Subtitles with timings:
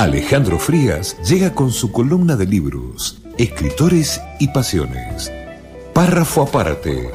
[0.00, 5.30] Alejandro Frías llega con su columna de libros, escritores y pasiones.
[5.92, 7.10] Párrafo aparte.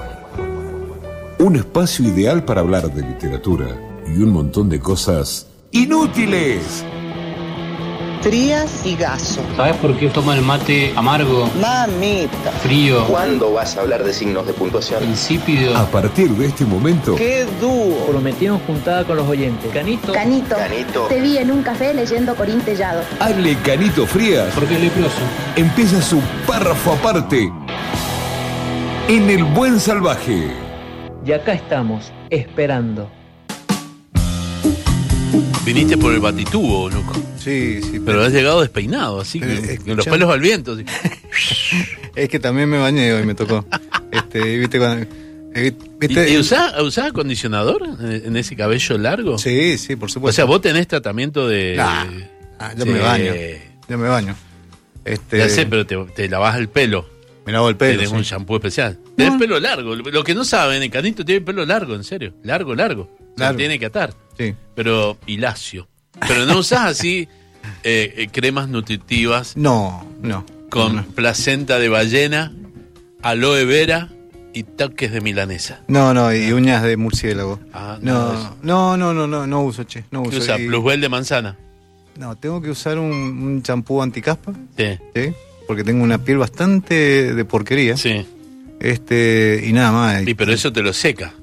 [1.39, 3.75] Un espacio ideal para hablar de literatura
[4.05, 6.85] y un montón de cosas inútiles.
[8.25, 9.39] Frías y Gaso.
[9.55, 12.49] ¿Sabes por qué toma el mate amargo, Mamita.
[12.63, 15.03] frío, ¿Cuándo vas a hablar de signos de puntuación?
[15.03, 15.77] insípido?
[15.77, 18.03] A partir de este momento, ¡Qué dúo!
[18.07, 19.71] Prometimos juntada con los oyentes.
[19.71, 20.11] Canito.
[20.11, 20.55] Canito.
[20.55, 21.01] Canito.
[21.03, 23.03] Te vi en un café leyendo Corín Tellado.
[23.63, 25.21] Canito Frías Porque es leproso.
[25.55, 27.53] empieza su párrafo aparte
[29.07, 30.47] en el buen salvaje.
[31.23, 33.07] Y acá estamos, esperando.
[35.65, 37.13] Viniste por el batitubo, loco.
[37.39, 40.73] Sí, sí, Pero has llegado despeinado, así Pero, que con los pelos al viento.
[40.73, 40.85] así.
[42.15, 43.65] es que también me bañé hoy, me tocó.
[44.11, 45.05] este, viste cuando.
[45.53, 45.73] eh.
[46.01, 49.37] ¿Y, y usás, usás acondicionador en, ese cabello largo?
[49.37, 50.35] Sí, sí, por O supuesto.
[50.35, 51.75] sea, vos tenés tratamiento de.
[51.77, 52.05] Nah.
[52.59, 52.89] Ah, yo Sí.
[52.89, 53.33] me baño.
[53.89, 54.35] Yo me baño.
[55.03, 57.07] Este, Ya sé, pero te, te lavás el pelo.
[57.45, 57.93] me lavo el pelo.
[57.97, 58.15] Tenés sí.
[58.15, 58.97] un shampoo especial.
[59.15, 59.95] Tenés pelo largo.
[59.95, 62.33] Lo que no saben, el canito tiene pelo largo, en serio.
[62.43, 63.03] Largo, largo.
[63.03, 63.57] O Largo.
[63.57, 64.13] tiene que atar.
[64.37, 64.53] Sí.
[64.75, 65.87] Pero, y lacio.
[66.27, 67.27] Pero no usás así
[67.83, 70.45] eh, eh, cremas nutritivas No, no.
[70.69, 72.53] con No, placenta de ballena,
[73.21, 74.09] aloe vera
[74.53, 75.81] y toques de milanesa.
[75.87, 77.59] no, no, y uñas de murciélago.
[77.73, 80.05] Ah, no, No, no, no, no, no, uso, che.
[80.11, 80.37] No ¿Qué uso.
[80.39, 80.59] usa?
[80.59, 81.57] Y- Plusbel de manzana.
[82.17, 84.97] No, tengo que usar un, champú anticaspa, Sí.
[85.13, 85.33] ¿sí?
[85.67, 87.97] Porque tengo una piel bastante de porquería.
[87.97, 88.25] Sí.
[88.79, 90.23] Este, y nada más.
[90.23, 91.33] Sí, pero eso te lo seca.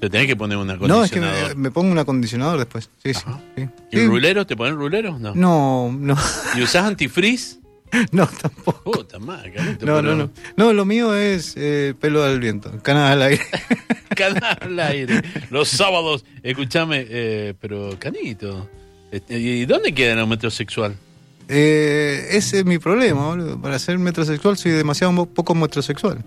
[0.00, 0.78] Te tenés que poner un no, es
[1.10, 1.56] que acondicionador.
[1.56, 2.90] me, me pongo un acondicionador después.
[3.02, 3.20] Sí, sí.
[3.24, 3.40] Ajá.
[3.56, 3.66] sí.
[3.92, 4.06] ¿Y Sí.
[4.06, 4.46] rulero?
[4.46, 5.18] ¿Te ponen rulero?
[5.18, 5.34] No.
[5.34, 6.16] No, no,
[6.56, 7.56] ¿Y usás antifreeze?
[8.12, 8.90] no, tampoco.
[8.90, 10.30] Puta madre, Canito, No, pero- no, no.
[10.56, 13.42] No, lo mío es eh, pelo al viento, canas al aire.
[14.16, 15.22] Canal al aire.
[15.50, 16.24] Los sábados.
[16.42, 18.68] Escúchame, eh, pero Canito.
[19.10, 20.96] este, ¿Y dónde queda el metrosexual?
[21.48, 23.60] Eh, ese es mi problema, boludo.
[23.60, 26.24] Para ser metrosexual soy demasiado poco metrosexual.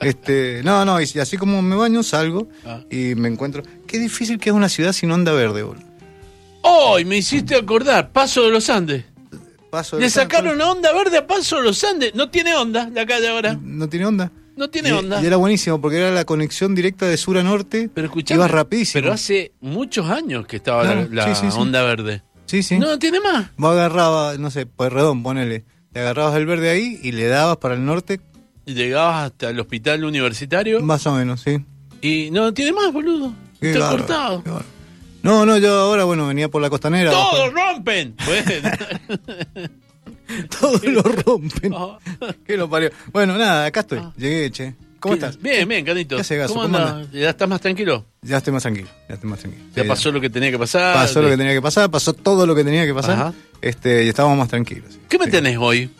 [0.00, 2.80] Este, no, no, y así como me baño, salgo Ah.
[2.90, 3.62] y me encuentro.
[3.86, 5.84] Qué difícil que es una ciudad sin onda verde, boludo.
[6.62, 8.10] ¡Hoy me hiciste acordar!
[8.10, 9.04] Paso de los Andes.
[9.70, 12.14] Paso Le de- sacaron la onda verde a Paso de los Andes.
[12.14, 13.58] No tiene onda la calle ahora.
[13.60, 14.30] No tiene onda.
[14.56, 15.20] No tiene Y- onda.
[15.22, 17.90] Y era buenísimo porque era la conexión directa de sur a norte.
[17.92, 19.02] Pero escuchame, Ibas rapidísimo.
[19.02, 21.58] Pero hace muchos años que estaba Claro, la, la sí, sí, sí.
[21.58, 22.22] onda verde.
[22.46, 22.78] Sí, sí.
[22.78, 23.46] No tiene más.
[23.56, 25.64] Vos agarrabas, no sé, Pueyrredón, ponele.
[25.92, 28.20] Te agarrabas el verde ahí y le dabas para el norte,
[28.66, 31.58] Llegabas hasta el hospital universitario más o menos, sí.
[32.00, 33.32] y no tiene más, boludo.
[33.60, 34.42] Qué Está bárbaro, cortado.
[34.44, 34.50] qué.
[35.22, 37.10] No, no, yo ahora, bueno, venía por la costanera.
[37.10, 38.14] ¡Todos rompen!
[38.26, 38.70] Bueno.
[40.58, 41.72] Todos lo rompen.
[41.74, 41.98] Ah.
[42.46, 42.90] ¿Qué lo parió?
[43.12, 44.00] Bueno, nada, acá estoy.
[44.16, 44.74] Llegué, che.
[44.98, 45.40] ¿Cómo ¿Qué- estás?
[45.40, 46.16] Bien, bien, Canito.
[46.16, 46.54] ¿Qué hace, Gaso?
[46.54, 47.10] ¿Cómo ¿Cómo andas?
[47.12, 48.06] ¿Ya estás más tranquilo?
[48.22, 48.88] Ya estoy más tranquilo.
[49.08, 49.64] Ya estoy más tranquilo.
[49.76, 50.94] Ya Sí, pasó lo que tenía que pasar.
[50.94, 53.12] pasó lo que tenía que pasar, pasó todo lo que tenía que pasar.
[53.18, 53.34] Ajá.
[53.60, 54.98] Este, y estábamos más tranquilos.
[55.08, 55.90] ¿Qué me tenés hoy?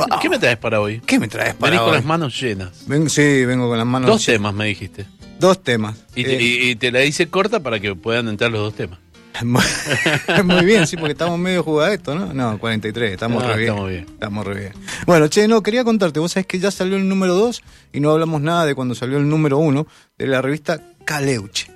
[0.00, 1.00] ¿Qué, qué me traes para hoy?
[1.06, 1.96] ¿Qué me traes para Venís con hoy?
[1.96, 2.70] las manos llenas.
[2.86, 4.08] Ven- sí, vengo con las manos.
[4.10, 4.38] Dos llenas.
[4.40, 5.06] temas me dijiste.
[5.38, 5.96] Dos temas.
[6.14, 8.74] Y te, Eh, y- y te la hice corta para que puedan entrar los dos
[8.74, 8.98] temas.
[10.44, 12.32] Muy bien, sí, porque estamos medio jugadetos, ¿no?
[12.32, 13.68] No, 43, estamos Ah, re bien.
[13.70, 14.06] estamos bien.
[14.08, 14.72] Estamos re bien.
[15.06, 17.62] Bueno, che, no, quería contarte, vos sabés que ya salió el número 2
[17.92, 19.86] y no hablamos nada de cuando salió el número 1
[20.18, 21.70] de la revista Caleuche.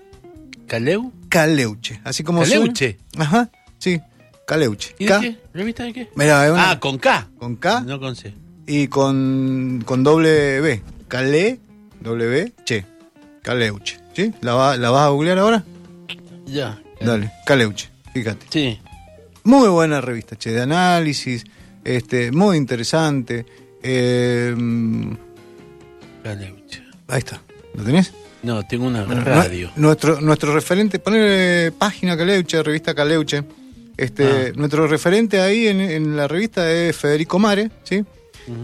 [0.66, 1.12] ¿Caleu?
[1.28, 2.98] Caleuche, así como Caleuche.
[3.12, 3.24] suena.
[3.24, 4.00] Ajá, sí,
[4.48, 4.94] Caleuche.
[4.98, 5.36] ¿Y de K- qué?
[5.52, 6.08] ¿Revista de qué?
[6.14, 7.28] Una- Ah, con K.
[7.38, 8.32] con K No con C.
[8.66, 10.82] y con, con doble B.
[11.06, 11.60] Cale,
[12.00, 12.86] W, che.
[13.42, 13.98] Caleuche.
[14.14, 14.32] ¿Sí?
[14.40, 15.62] ¿La, va- ¿La vas a googlear ahora?
[16.46, 16.80] Ya.
[17.00, 18.46] Dale, Caleuche, fíjate.
[18.48, 18.78] Sí.
[19.44, 21.44] Muy buena revista, che, de análisis,
[21.84, 23.44] este, muy interesante.
[23.82, 24.54] eh,
[26.24, 26.82] Caleuche.
[27.08, 27.40] ahí está,
[27.74, 28.12] ¿lo tenés?
[28.42, 29.68] No, tengo una radio.
[29.68, 33.44] nue- Nuestro, nuestro referente, poner página Caleuche, revista Caleuche.
[33.98, 34.52] Este, Ah.
[34.56, 38.02] Nuestro referente ahí en, en la revista es Federico Mare, ¿sí?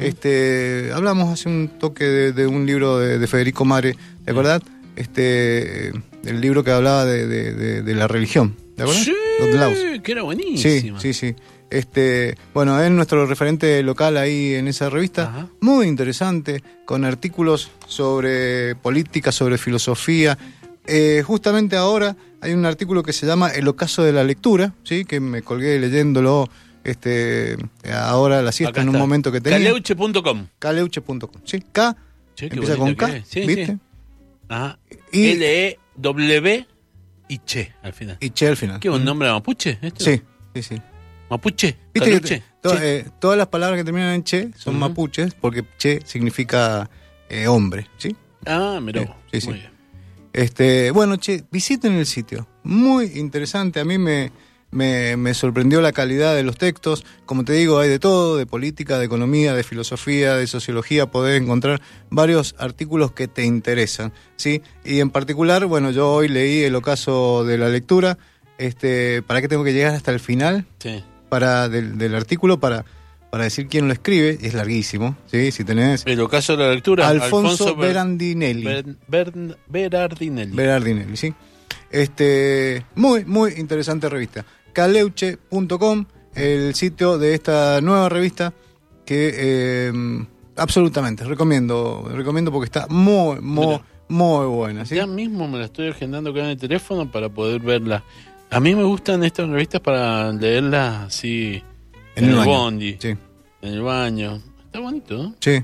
[0.01, 4.63] este, hablamos hace un toque de, de un libro de, de Federico Mare, ¿de acuerdas?
[4.97, 9.03] Este, el libro que hablaba de, de- la religión, ¿de acuerdo?
[9.03, 11.01] Sí, que era Sí, buenísima.
[11.01, 11.35] sí, sí.
[11.71, 15.49] Este, bueno, es nuestro referente local ahí en esa revista, Ajá.
[15.61, 20.39] muy interesante, con artículos sobre política, sobre filosofía.
[20.87, 25.05] Eh, justamente ahora hay un artículo que se llama El ocaso de la lectura, sí,
[25.05, 26.49] que me colgué leyéndolo,
[26.85, 27.57] este,
[27.93, 29.03] ahora la siesta Acá en un está.
[29.05, 29.59] momento que tenía.
[29.59, 30.47] Caleuche.com.
[30.59, 31.97] Caleuche.com, sí, K,
[32.35, 33.23] Che, empieza con K.
[33.27, 33.67] Sí, ¿viste?
[33.67, 33.79] sí.
[34.49, 34.79] Ajá.
[35.13, 36.67] Y- L-E-W
[37.29, 38.19] y Che al final.
[38.21, 38.81] Y Che al final.
[38.81, 39.79] ¿Qué, un nombre mapuche?
[39.81, 40.05] Esto?
[40.05, 40.21] Sí,
[40.55, 40.77] sí, sí.
[41.31, 41.77] Mapuche.
[41.95, 46.01] Viste que to- eh, todas las palabras que terminan en che son mapuches porque che
[46.05, 46.89] significa
[47.31, 48.15] eh, hombre, ¿sí?
[48.47, 49.03] Ah, mirá.
[49.03, 49.47] Sí, sí, sí.
[49.49, 49.71] Muy bien.
[50.35, 52.49] Este, bueno, che, visiten el sitio.
[52.65, 53.79] Muy interesante.
[53.79, 54.33] A mí me,
[54.73, 57.07] me, me sorprendió la calidad de los textos.
[57.25, 61.41] Como te digo, hay de todo, de política, de economía, de filosofía, de sociología, podés
[61.41, 64.61] encontrar varios artículos que te interesan, ¿sí?
[64.85, 68.19] Y en particular, bueno, yo hoy leí el ocaso de la lectura.
[68.59, 70.67] Este, ¿Para qué tengo que llegar hasta el final?
[70.81, 71.05] Sí.
[71.29, 72.85] Para, del, del artículo para,
[73.35, 75.51] para decir quién lo escribe, es larguísimo, ¿sí?
[75.51, 76.05] Si tenés...
[76.07, 77.09] El ocaso de la lectura.
[77.09, 78.63] Alfonso, Ber- Berandinelli.
[78.65, 80.55] Ber- Ber- Berardinelli.
[80.55, 81.35] Berardinelli, sí.
[81.91, 84.45] Este, muy, muy interesante revista.
[84.73, 86.05] Caleuche.com,
[86.37, 88.55] el sitio de esta nueva revista
[89.05, 89.93] que eh,
[90.55, 93.85] absolutamente recomiendo, recomiendo porque está muy, muy, Mira.
[94.11, 94.95] muy buena, ¿sí?
[94.95, 98.05] Ya mismo me la estoy agendando acá en el teléfono para poder verla.
[98.51, 101.65] A mí me gustan estas revistas para leerlas así
[102.17, 102.51] en, el, baño.
[102.51, 104.43] bondi, Sí, en el baño.
[104.67, 105.35] Está bonito, ¿no?
[105.41, 105.63] sí.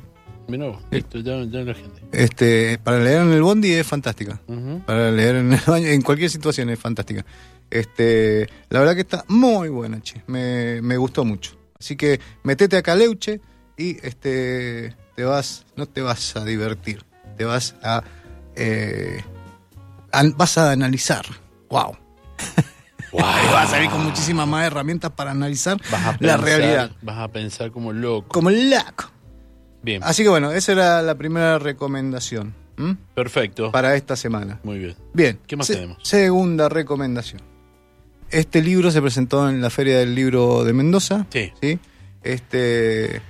[0.48, 2.02] Mirá vos, listo, ya, ya la gente.
[2.10, 4.40] Este, para leer en el bondi es fantástica.
[4.84, 7.24] Para leer en el baño, en cualquier situación es fantástica.
[7.70, 10.22] Este, la verdad que está muy buena, che.
[10.26, 11.56] Me, me gustó mucho.
[11.78, 13.40] Así que metete a Caleuche
[13.76, 17.04] y este te vas, no te vas a divertir,
[17.36, 18.02] te vas a,
[18.56, 19.22] eh,
[20.10, 21.26] an- vas a analizar.
[21.68, 21.96] Wow.
[23.12, 25.78] vas a salir con muchísimas más herramientas para analizar
[26.20, 26.90] la realidad.
[27.02, 28.28] Vas a pensar como loco.
[28.28, 29.10] Como el laco.
[29.82, 32.96] Bien, Así que bueno, esa era la primera recomendación ¿m?
[33.14, 33.72] perfecto.
[33.72, 34.60] para esta semana.
[34.62, 34.94] Muy bien.
[35.14, 35.38] Bien.
[35.46, 35.98] ¿Qué más se- tenemos?
[36.02, 37.40] Segunda recomendación.
[38.30, 41.26] Este libro se presentó en la Feria del Libro de Mendoza.
[41.30, 41.50] Sí.
[42.22, 43.16] Este.
[43.16, 43.20] eh,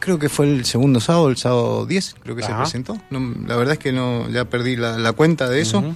[0.00, 2.98] Creo que fue el segundo sábado, el sábado 10, creo que se presentó.
[3.10, 5.78] No, la verdad es que no, ya perdí la, la cuenta de eso.
[5.78, 5.94] Ujú.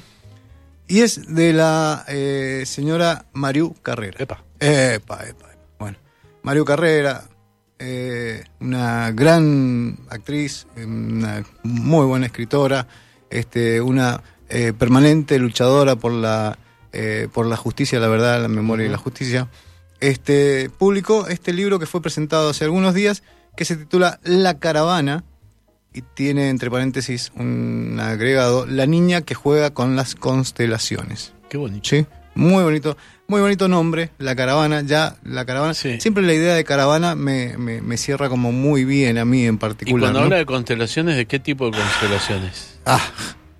[0.91, 4.17] Y es de la eh, señora Mariu Carrera.
[4.19, 4.43] Epa.
[4.59, 5.67] Epa, epa, epa.
[5.79, 5.99] Bueno,
[6.43, 7.29] Mario Carrera,
[7.79, 12.89] eh, una gran actriz, una muy buena escritora,
[13.31, 16.59] este, una eh, permanente luchadora por la,
[16.93, 19.49] eh, por la justicia, la verdad, la memoria y la justicia.
[20.01, 23.23] Este, publicó este libro que fue presentado hace algunos días,
[23.57, 25.23] que se titula La Caravana,
[25.93, 31.33] y tiene entre paréntesis un agregado, La niña que juega con las constelaciones.
[31.49, 31.89] Qué bonito.
[31.89, 32.97] Sí, muy bonito,
[33.27, 35.75] muy bonito nombre, la caravana, ya la caravana.
[35.75, 36.01] Sí.
[36.01, 39.55] Siempre la idea de caravana me, me, me cierra como muy bien a mí en
[39.55, 40.01] Y particular.
[40.01, 40.25] cuando ¿no?
[40.27, 42.79] habla de constelaciones, ¿de qué tipo de constelaciones?
[42.87, 43.01] Ah,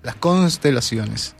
[0.03, 1.35] las constelaciones.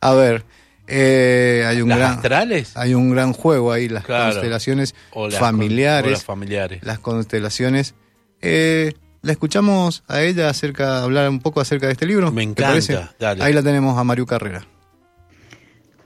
[0.00, 0.44] A ver,
[0.86, 2.76] eh, hay un ¿Las gran astrales?
[2.76, 4.32] hay un gran juego ahí, las Claro.
[4.32, 6.82] constelaciones O las familiares, con- o las familiares.
[6.82, 7.94] las constelaciones.
[8.42, 8.92] Eh,
[9.26, 12.30] la escuchamos a ella acerca, hablar un poco acerca de este libro.
[12.30, 13.42] Me ¿te encanta, dale.
[13.42, 14.64] Ahí la tenemos a Mario Carrera.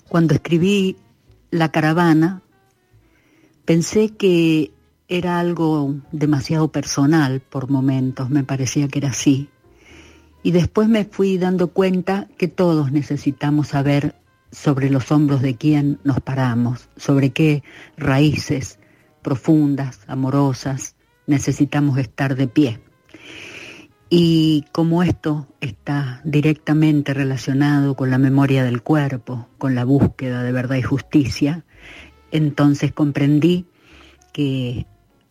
[0.08, 0.96] Cuando escribí
[1.50, 2.40] La caravana,
[3.66, 4.72] pensé que
[5.06, 9.50] era algo demasiado personal por momentos, me parecía que era así.
[10.42, 14.14] Y después me fui dando cuenta que todos necesitamos saber
[14.50, 17.62] sobre los hombros de quién nos paramos, sobre qué
[17.98, 18.78] raíces
[19.22, 20.96] profundas, amorosas,
[21.26, 22.80] necesitamos estar de pie.
[24.12, 30.50] Y como esto está directamente relacionado con la memoria del cuerpo, con la búsqueda de
[30.50, 31.64] verdad y justicia,
[32.32, 33.66] entonces comprendí
[34.32, 34.86] que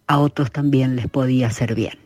[0.07, 1.99] a otros también les podía hacer bien.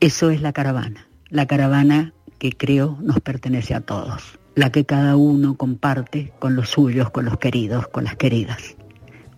[0.00, 5.16] Eso es la caravana, la caravana que creo nos pertenece a todos, la que cada
[5.16, 8.76] uno comparte con los suyos, con los queridos, con las queridas.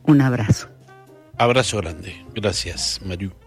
[0.03, 0.69] Un abrazo.
[1.39, 2.25] Abrazo grande.
[2.35, 3.46] Gracias, Mariu.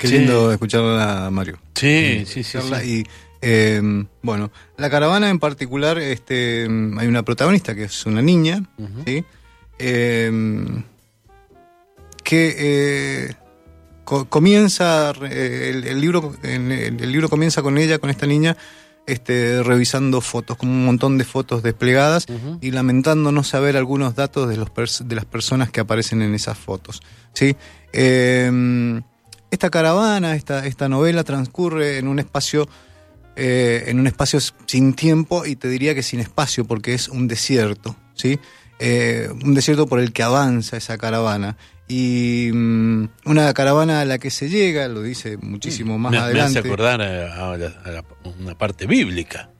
[0.00, 0.16] Qué Sí.
[0.18, 1.58] lindo escucharla a Mario.
[1.74, 2.56] Sí, sí, sí.
[2.84, 3.04] Y
[3.42, 3.82] eh,
[4.22, 8.64] bueno, la caravana en particular, este, hay una protagonista que es una niña.
[9.06, 9.22] ¿sí?
[9.78, 10.82] Eh,
[12.24, 13.34] que eh,
[14.04, 18.56] co- comienza el, el libro, el, el libro comienza con ella, con esta niña,
[19.06, 22.26] este, revisando fotos, como un montón de fotos desplegadas
[22.62, 24.70] y lamentando no saber algunos datos de, los
[25.04, 27.02] de las personas que aparecen en esas fotos.
[27.34, 27.54] ¿sí?
[29.50, 32.68] Eh, esta caravana, esta, esta novela transcurre en un espacio
[33.36, 37.26] eh, en un espacio sin tiempo y te diría que sin espacio porque es un
[37.28, 38.38] desierto, ¿sí?
[38.78, 41.56] Eh, un desierto por el que avanza esa caravana.
[41.88, 46.24] Y mm, una caravana a la que se llega, lo dice muchísimo más me, me
[46.24, 46.58] adelante.
[46.58, 48.04] hace acordar a, a la- a la-
[48.40, 49.50] una parte bíblica.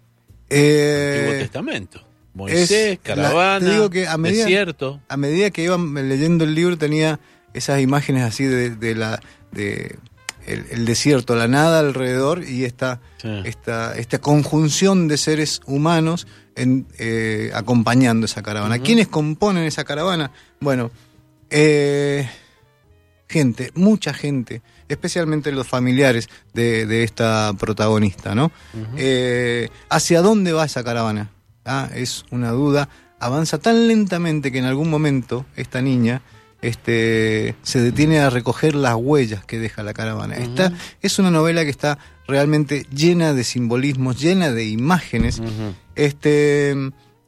[0.48, 2.06] eh, Antiguo Testamento.
[2.34, 5.00] Moisés, la- caravana, te digo que a medida- desierto.
[5.08, 7.18] a medida que iba leyendo el libro tenía
[7.54, 9.20] esas imágenes así de, de la
[9.52, 9.98] de
[10.46, 13.28] el, el desierto, la nada alrededor y esta, Sí.
[13.44, 16.26] esta, esta conjunción de seres humanos
[16.56, 18.78] en, eh, acompañando esa caravana.
[18.78, 20.32] ¿Quiénes componen esa caravana?
[20.60, 20.90] Bueno,
[21.50, 22.28] eh,
[23.28, 28.50] gente, mucha gente, especialmente los familiares de, de esta protagonista, ¿no?
[28.96, 31.30] Eh, ¿Hacia dónde va esa caravana?
[31.64, 32.88] Ah, es una duda
[33.20, 36.22] avanza tan lentamente que en algún momento esta niña
[36.62, 40.36] este, se detiene a recoger las huellas que deja la caravana.
[40.36, 45.42] Esta es una novela que está realmente llena de simbolismos, llena de imágenes.
[45.96, 46.74] este,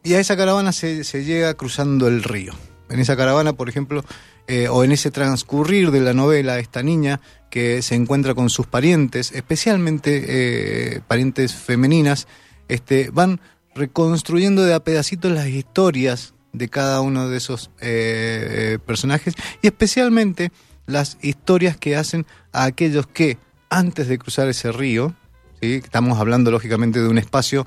[0.04, 2.52] y a esa caravana se, se llega cruzando el río.
[2.90, 4.04] En esa caravana, por ejemplo,
[4.48, 8.66] eh, o en ese transcurrir de la novela, esta niña que se encuentra con sus
[8.66, 12.26] parientes, especialmente eh, parientes femeninas,
[12.68, 13.40] este, van
[13.74, 20.52] reconstruyendo de a pedacitos las historias de cada uno de esos eh, personajes y especialmente
[20.86, 23.38] las historias que hacen a aquellos que
[23.70, 25.14] antes de cruzar ese río,
[25.60, 25.80] ¿sí?
[25.82, 27.66] estamos hablando lógicamente de un espacio,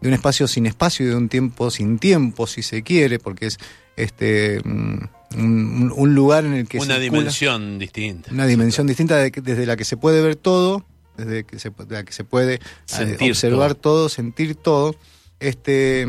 [0.00, 3.46] de un espacio sin espacio y de un tiempo sin tiempo, si se quiere, porque
[3.46, 3.58] es
[3.96, 4.98] este mm,
[5.36, 8.30] un, un lugar en el que Una dimensión distinta.
[8.32, 10.84] una dimensión distinta de desde la que se puede ver todo,
[11.16, 14.08] desde que se, de la que se puede eh, Sentir observar todo.
[14.08, 14.94] sentir todo.
[15.40, 16.06] Este,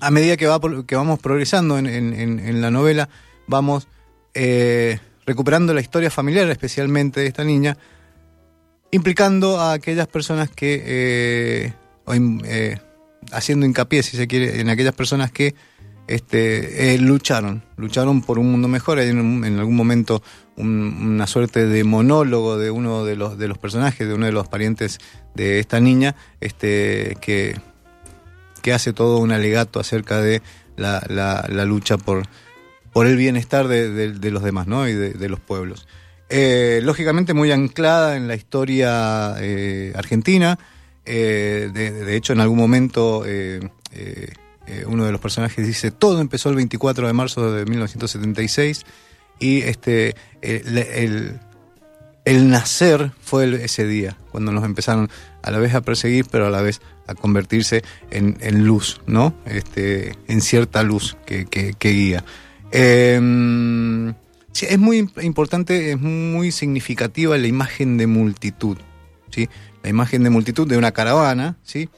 [0.00, 3.08] a medida que, va, que vamos progresando en, la novela,
[3.46, 3.88] vamos
[4.34, 7.76] eh, recuperando la historia familiar, especialmente de esta niña,
[8.90, 11.72] implicando a aquellas personas que, eh,
[12.44, 12.78] eh,
[13.32, 15.54] haciendo hincapié, si se quiere, en aquellas personas que
[16.06, 18.98] este, lucharon, lucharon por un mundo mejor.
[18.98, 20.22] Hay en, algún momento
[20.56, 24.32] un- una suerte de monólogo de uno de los, de los personajes, de uno de
[24.32, 24.98] los parientes
[25.34, 27.60] de esta niña, este, que,
[28.62, 30.42] que hace todo un alegato acerca de
[30.76, 32.22] la, la- lucha por,
[32.92, 34.88] por el bienestar de, de- los demás ¿no?
[34.88, 35.86] y de, los pueblos.
[36.30, 40.58] Eh, lógicamente muy anclada en la historia eh, argentina.
[41.06, 43.24] eh, de, hecho, en algún momento
[44.86, 48.84] uno de los personajes dice, todo empezó el 24 de marzo de 1976
[49.38, 50.76] y este, el,
[52.24, 55.08] el- nacer fue ese día, cuando nos empezaron
[55.42, 59.34] a la vez a perseguir, pero a la vez a convertirse en, luz, ¿no?
[59.46, 62.24] Este, en cierta luz que, guía.
[64.52, 68.78] Sí, es muy imp- importante, es muy significativa la imagen de multitud,
[69.30, 69.48] ¿sí?
[69.82, 71.88] La imagen de multitud de una caravana, ¿sí?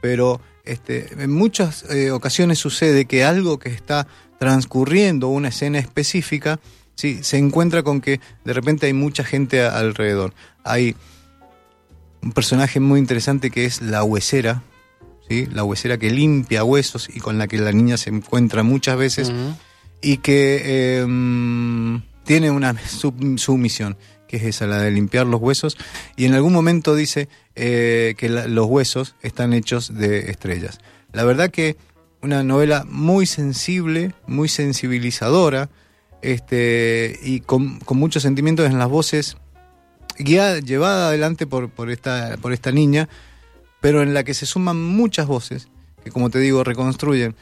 [0.00, 4.06] Pero este, en muchas eh, ocasiones sucede que algo que está
[4.38, 6.60] transcurriendo una escena específica,
[6.94, 10.32] sí, se encuentra con que de repente hay mucha gente alrededor.
[10.64, 10.94] Hay
[12.22, 14.62] un personaje muy interesante que es la huesera,
[15.28, 15.46] ¿sí?
[15.52, 19.30] la huesera que limpia huesos y con la que la niña se encuentra muchas veces
[20.00, 23.96] y que eh, mm, tiene una sub- sumisión,
[24.28, 25.76] que es esa, la de limpiar los huesos,
[26.16, 30.78] y en algún momento dice eh, que la- los huesos están hechos de estrellas.
[31.12, 31.76] La verdad que
[32.20, 35.70] una novela muy sensible, muy sensibilizadora,
[36.20, 39.36] este, y con, con muchos sentimientos en las voces,
[40.18, 43.08] guiada, llevada adelante por, por, esta, por esta niña,
[43.80, 45.68] pero en la que se suman muchas voces
[46.04, 47.34] que, como te digo, reconstruyen.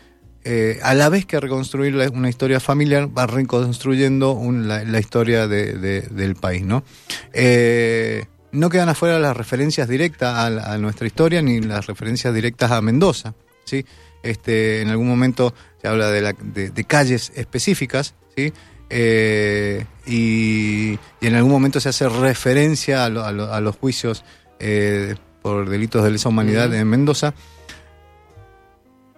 [0.48, 6.02] eh, a la vez que reconstruir una historia familiar, va reconstruyendo la, historia de- de-
[6.02, 6.84] del país, ¿no?
[7.32, 12.80] Eh, no quedan afuera las referencias directas a, nuestra historia ni las referencias directas a
[12.80, 13.84] Mendoza, ¿sí?
[14.22, 15.52] Este, en algún momento
[15.82, 18.52] se habla de, la- de- de calles específicas, ¿sí?
[18.90, 23.76] Eh, y, y en algún momento se hace referencia a, lo- a lo- a los
[23.76, 24.24] juicios
[24.60, 27.34] eh, por delitos de lesa humanidad en Mendoza.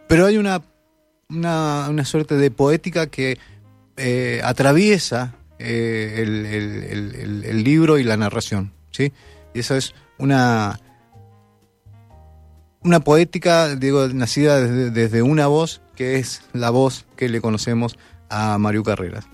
[0.08, 0.62] Pero hay una,
[1.28, 3.38] una, una suerte de poética que
[3.98, 9.12] eh, atraviesa el, el- el- el- el libro y la narración, ¿sí?
[9.54, 10.80] Y eso es una,
[12.82, 17.98] una poética, digo, nacida desde, desde una voz, que es la voz que le conocemos
[18.30, 19.26] a Mario Carreras.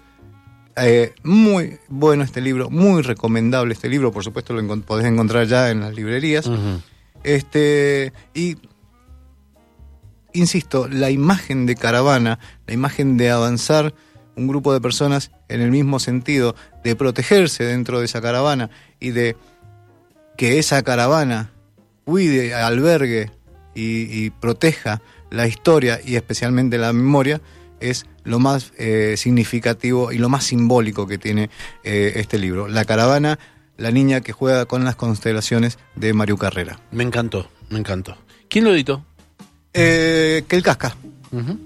[0.77, 5.47] Eh, muy bueno este libro, muy recomendable este libro, por supuesto lo encon- podés encontrar
[5.47, 6.51] ya en las librerías.
[7.23, 8.57] Este, y
[10.33, 13.95] insisto, la imagen de caravana, la imagen de avanzar
[14.37, 19.11] un grupo de personas en el mismo sentido, de protegerse dentro de esa caravana y
[19.11, 19.37] de
[20.37, 21.53] que esa caravana
[22.05, 23.31] cuide, albergue
[23.77, 25.01] y, y proteja
[25.31, 27.41] la historia y especialmente la memoria,
[27.91, 31.51] es lo más eh, significativo y lo más simbólico que tiene
[31.83, 32.69] eh, este libro.
[32.69, 33.39] La caravana,
[33.77, 36.79] la niña que juega con las constelaciones de Mario Carrera.
[36.93, 38.17] Me encantó, me encantó.
[38.49, 39.05] ¿Quién lo editó?
[39.73, 40.97] Eh, que el Casca.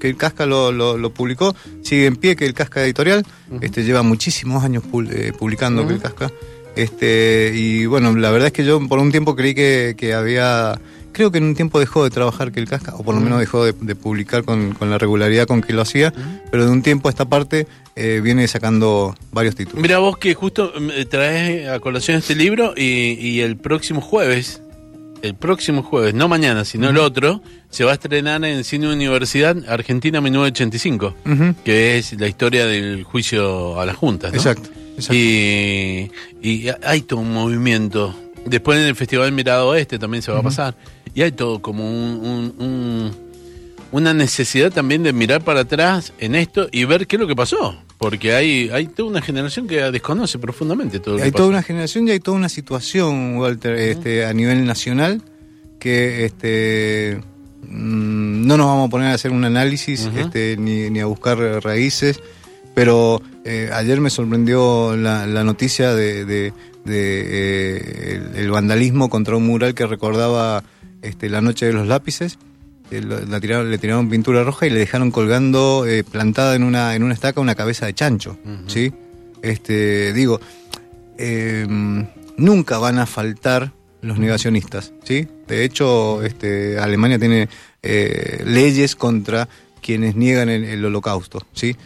[0.00, 3.22] Que el Casca lo, lo- lo publicó, sigue en pie que el Casca editorial,
[3.60, 6.30] este lleva muchísimos años eh, publicando que el Casca.
[6.74, 10.80] Este, y bueno, la verdad es que yo por un tiempo creí que, que había,
[11.18, 13.40] creo que en un tiempo dejó de trabajar que el Casca, o por lo menos
[13.40, 16.12] dejó de, de publicar con, con la regularidad con que lo hacía,
[16.52, 19.82] pero de un tiempo a esta parte eh, viene sacando varios títulos.
[19.82, 24.62] Mira vos que justo mm, traes a colación este libro y, y el próximo jueves
[25.20, 29.56] el próximo jueves, no mañana, sino el otro, se va a estrenar en Cine Universidad
[29.68, 31.54] Argentina 1985, Ujú.
[31.64, 34.30] que es la historia del juicio a las juntas.
[34.30, 34.36] ¿no?
[34.38, 35.14] Exacto, exacto.
[35.14, 36.10] Y,
[36.40, 38.14] y hay todo un movimiento.
[38.46, 40.74] Después en el Festival Mirado Oeste también se va a pasar.
[41.14, 43.28] Y hay todo como un, un- un-
[43.90, 47.34] una necesidad también de mirar para atrás en esto y ver qué es lo que
[47.36, 47.76] pasó.
[47.96, 51.50] Porque hay, hay toda una generación que desconoce profundamente todo lo Hay que toda pasó.
[51.50, 55.22] una generación y hay toda una situación, Walter, este, a nivel nacional,
[55.80, 57.20] que este,
[57.62, 61.38] mm, no nos vamos a poner a hacer un análisis este, ni, ni a buscar
[61.64, 62.20] raíces,
[62.74, 66.52] pero eh, ayer me sorprendió la, la noticia de, de-
[66.88, 67.20] de,
[67.76, 70.64] eh, el, el vandalismo contra un mural que recordaba
[71.02, 72.38] este, la noche de los lápices.
[72.90, 76.62] Eh, lo- la tiraron, le tiraron pintura roja y le dejaron colgando, eh, plantada en
[76.64, 78.38] una, en una estaca, una cabeza de chancho.
[78.66, 78.92] ¿sí?
[79.42, 80.40] Este, digo,
[81.18, 81.66] eh,
[82.36, 85.26] nunca van a faltar los negacionistas, ¿sí?
[85.48, 87.48] De hecho, este, Alemania tiene
[87.82, 89.48] eh, leyes contra
[89.82, 91.76] quienes niegan el, el holocausto, ¿sí?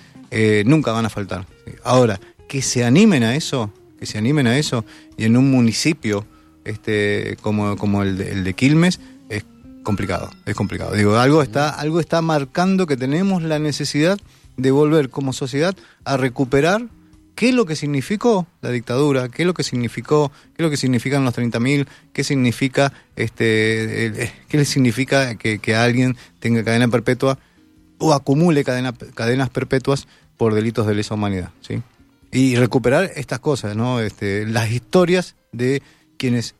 [0.64, 1.46] Nunca van a faltar.
[1.84, 2.18] Ahora,
[2.48, 3.70] que se animen a eso,
[4.02, 4.84] que se animen a eso,
[5.16, 6.26] y en un municipio
[6.64, 9.44] este, como, como el, de, el de Quilmes, es
[9.84, 10.92] complicado, es complicado.
[10.96, 14.18] Digo, algo está, algo está marcando que tenemos la necesidad
[14.56, 16.88] de volver como sociedad a recuperar
[17.36, 20.70] qué es lo que significó la dictadura, qué es lo que significó, qué es lo
[20.70, 26.16] que significan los 30.000, qué significa este el- eh, qué le significa que, que alguien
[26.40, 27.38] tenga cadena perpetua
[27.98, 31.82] o acumule cadena- cadenas perpetuas por delitos de lesa humanidad, ¿sí?
[32.32, 34.00] Y recuperar estas cosas, ¿no?
[34.00, 35.82] Este, las historias de
[36.16, 36.54] quienes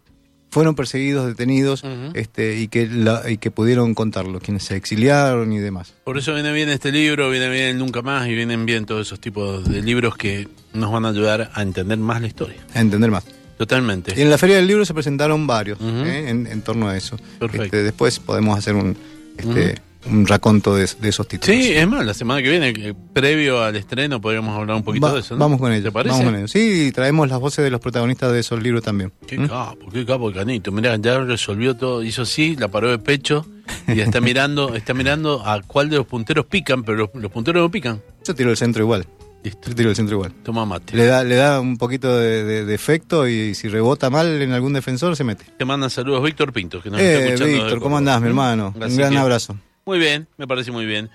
[0.50, 5.58] fueron perseguidos, detenidos, este, y que la- y que pudieron contarlo, quienes se exiliaron y
[5.60, 5.94] demás.
[6.04, 9.06] Por eso viene bien este libro, viene bien el Nunca Más y vienen bien todos
[9.06, 12.58] esos tipos de libros que nos van a ayudar a entender más la historia.
[12.74, 13.24] A entender más.
[13.56, 14.12] Totalmente.
[14.14, 15.78] Y en la Feria del Libro se presentaron varios.
[15.80, 16.28] ¿eh?
[16.28, 17.16] en, en torno a eso.
[17.38, 17.64] Perfecto.
[17.64, 18.94] Este, después podemos hacer un,
[19.38, 19.76] este,
[20.06, 21.56] un raconto de, de esos títulos.
[21.56, 25.06] Sí, es más, la semana que viene, eh, previo al estreno, podríamos hablar un poquito
[25.06, 25.40] Va- de eso, ¿no?
[25.40, 25.84] Vamos con ello.
[25.84, 26.10] ¿Te parece?
[26.12, 26.48] Vamos con ello.
[26.48, 29.12] Sí, y traemos las voces de los protagonistas de esos libros también.
[29.26, 29.48] Qué ¿Mm?
[29.48, 30.72] capo, qué capo el canito.
[30.72, 33.46] Mirá, ya resolvió todo, hizo así, la paró de pecho
[33.88, 37.62] y está mirando, está mirando a cuál de los punteros pican, pero los, los punteros
[37.62, 38.00] no pican.
[38.24, 39.06] Yo tiro el centro igual.
[39.44, 39.70] Listo.
[39.70, 40.32] Yo tiro el centro igual.
[40.44, 40.96] Toma mate.
[40.96, 44.52] Le da, le da un poquito de, de- de efecto y si rebota mal en
[44.52, 45.44] algún defensor se mete.
[45.58, 47.52] Te mandan saludos Víctor Pinto, que nos está Eh, escuchando.
[47.64, 48.72] Víctor, ¿cómo andás, mi hermano?
[48.80, 49.56] Así un gran que- abrazo.
[49.84, 51.10] Muy bien, me parece muy bien.